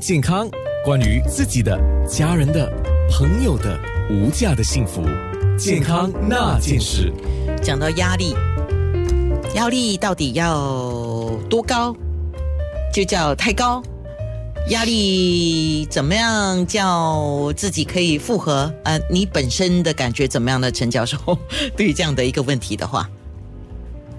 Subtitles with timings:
[0.00, 0.50] 健康，
[0.84, 2.68] 关于自己的、家人的、
[3.08, 3.78] 朋友的
[4.10, 5.04] 无价的幸福，
[5.56, 7.12] 健康那件事。
[7.62, 8.34] 讲到压力，
[9.54, 11.94] 压力到底要多高？
[12.92, 13.80] 就叫太高。
[14.70, 18.74] 压力怎么样叫自己可以复合？
[18.82, 20.72] 呃，你本身的感觉怎么样呢？
[20.72, 21.16] 陈教授，
[21.76, 23.08] 对于这样的一个问题的话，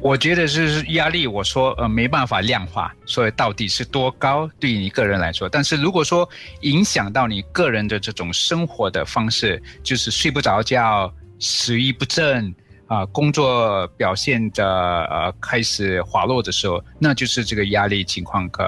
[0.05, 1.25] 我觉得是压力。
[1.25, 5.49] 我说呃没办法量化，所以到底是多高对于你个人来说？
[5.49, 6.29] 但是如果说
[6.61, 12.53] 影响到你个人的这种生活的方式，就是睡不着觉、食欲不振
[12.85, 14.63] 啊，工作表现的
[15.05, 18.63] 呃开始滑落的时候，那就是这个压力情况可。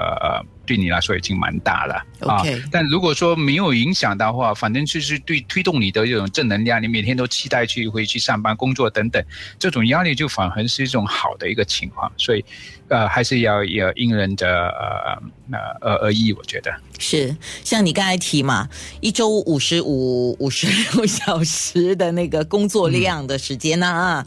[0.68, 9.24] 对你来说已经蛮大了啊，但如果说没有影响的话，反正就是对推动你的这种正能量，你每天都期待去回去上班、工作等等，
[9.58, 12.12] 这种压力就反而是一种好的一个情况。
[12.18, 12.44] 所以，
[12.88, 15.16] 呃，还是要要因人的呃
[15.50, 17.34] 呃而而异，我觉得是。
[17.64, 18.68] 像你刚才提嘛，
[19.00, 24.26] 一周五十五、五十六小时的那个工作量的时间呢啊，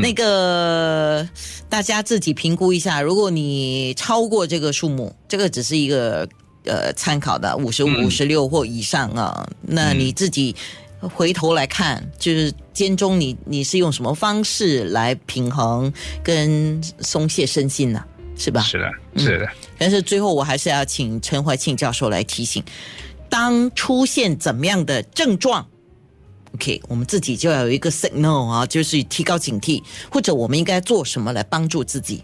[0.00, 1.28] 那个
[1.68, 5.14] 大家自己评估一下，如果你超过这个数目。
[5.34, 6.28] 这个只是一个
[6.64, 10.54] 呃参考的五十五、十六或以上啊，那你自己
[11.00, 18.04] 回头来看，就是间中你你是用什么方式来平衡跟松懈身心呢？
[18.36, 18.60] 是吧？
[18.60, 19.48] 是的，是的。
[19.76, 22.62] 但是最后我还是要请陈怀庆教授来提醒：
[23.28, 25.66] 当出现怎么样的症状
[26.54, 32.22] ，OK，我们自己就要有一个 signal 啊，就是提高警惕，或者我们应该做什么来帮助自己。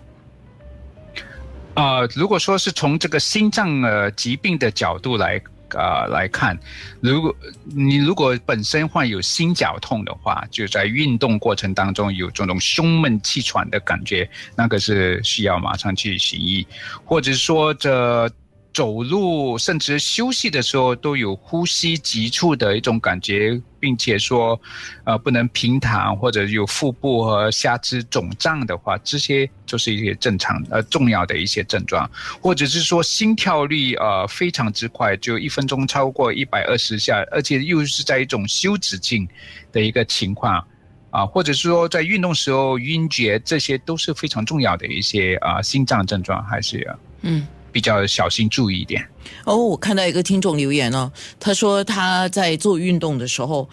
[1.81, 6.59] 啊，如果说是从这个心脏呃疾病的角度来啊来看，
[7.01, 16.67] 如果你如果本身患有心绞痛的话，就在运动过程当中有这种胸闷气喘的感觉，那个是需要马上去行医，
[17.03, 18.31] 或者说这。
[18.73, 24.61] 走路甚至休息的时候都有呼吸急促的一种感觉，并且说，
[25.05, 32.09] 呃，不能平躺或者有腹部和下肢肿胀的话，这些就是一些正常呃重要的一些症状，
[32.41, 39.29] 或者是说心跳率呃非常之快，就一分钟超过一百二十下，而且又是在一种休止境
[39.73, 40.65] 的一个情况，
[41.11, 46.89] 啊，或者是说在运动时候晕厥，这些都是非常重要的一些啊心脏症状，还是
[47.23, 47.45] 嗯。
[47.73, 49.07] 比较小心注意一点。
[49.45, 53.69] 哦，我看到一个听众留言哦，他说他在做运动的时候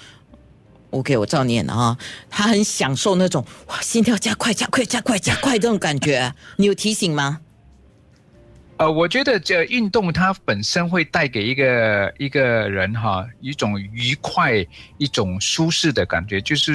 [0.91, 1.97] ，OK，我照念了啊，
[2.29, 6.33] 他很享受那种哇，心跳加快、加快、加快、加快这种感觉。
[6.57, 7.41] 你有提醒吗？
[8.77, 14.63] 呃，我觉得这运动它本身会带给一个一个人哈一种愉快、
[14.99, 16.73] 一种舒适的感觉，就是。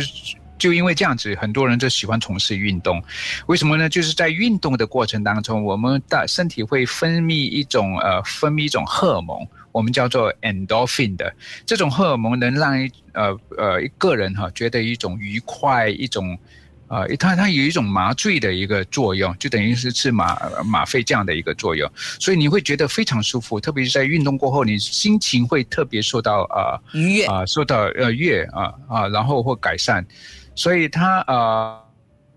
[0.62, 3.02] 就因为这样子，很多人就喜欢从事运动。
[3.46, 3.88] 为什么呢？
[3.88, 11.34] 就是在运动的过程当中，我们的身体会分泌一种呃，分泌一种荷尔蒙，我们叫做 endorphin 的。
[11.66, 16.38] 这种荷尔蒙能让呃呃一个人哈觉得一种愉快，一种
[16.86, 21.90] 呃它它有一种麻醉的一个作用，就等于是吃吗吗啡这样的一个作用。
[22.20, 30.06] 所以你会觉得非常舒服，特别是在运动过后，你心情会特别受到啊愉悦啊受到呃悦啊啊，然后或改善。
[30.54, 31.82] 所以它呃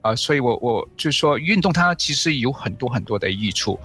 [0.01, 3.79] 呃，所以我我就说运动它其实有很多很多的益处，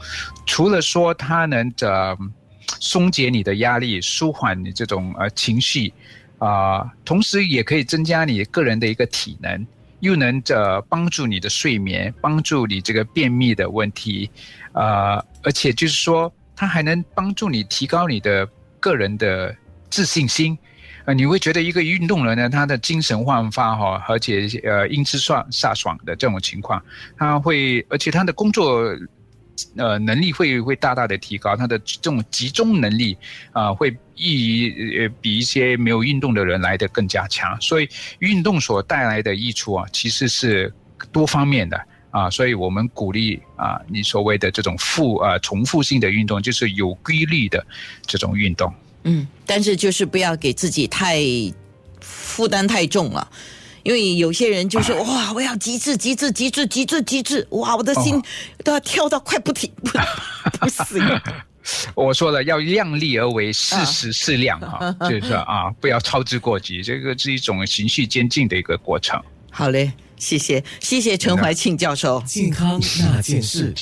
[0.44, 2.16] 除了说它能呃
[2.78, 5.92] 松解你的压力，舒缓你这种呃情绪
[6.38, 9.66] 啊，同时也可以增加你个人的一个体能，
[10.00, 14.30] 又能呃帮助你的睡眠，帮助你这个便秘的问题，
[14.72, 18.47] 啊，而且就是说它还能帮助你提高你的
[18.78, 19.56] 个人的
[19.88, 20.56] 自信心。
[21.06, 26.82] 呃，你会觉得一个运动人呢，他的精神焕发哈，而且呃，英姿飒飒爽的这种情况，
[27.16, 28.96] 他会，而且他的工作
[29.76, 33.16] 呃能力会会大大的提高，他的这种集中能力
[33.52, 37.58] 啊，会易呃比一些没有运动的人来的更加强。
[37.60, 37.88] 所以
[38.18, 40.72] 运动所带来的益处啊，其实是
[41.10, 47.64] 多方面的啊，所以我们鼓励啊，你所谓的这种复啊重复性的运动，就是有规律的
[48.06, 48.72] 这种运动。
[49.04, 51.22] 嗯，但是就是不要给自己太
[52.00, 53.30] 负担太重了，
[53.82, 58.22] 因为有些人就是哇，我要极致、极致、极致、极致、极致，哇，我的心
[58.64, 59.91] 都要跳到快不停不
[60.58, 61.00] 不死。
[61.94, 69.22] 我说了，要量力而为，适时适量哈， 就是说啊，不要操之过急，这个是一种循序渐进的一个过程。
[69.50, 73.74] 好嘞，谢谢，谢谢陈怀庆教授，健康那件事。